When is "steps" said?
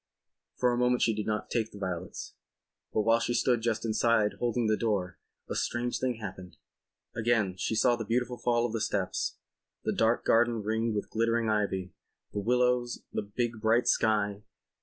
8.81-9.37